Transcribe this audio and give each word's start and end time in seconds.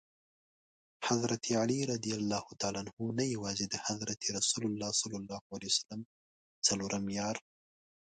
حضرت 1.07 1.43
علي 1.61 1.79
رض 1.89 2.05
نه 3.17 3.23
یوازي 3.35 3.65
د 3.69 3.75
حضرت 3.85 4.19
رسول 4.37 4.63
ص 4.99 5.01
څلورم 6.65 7.05
یار. 7.19 7.35